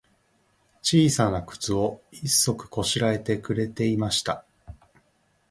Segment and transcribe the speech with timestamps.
[0.81, 4.43] ちいさなくつを、一足こしらえてくれていました。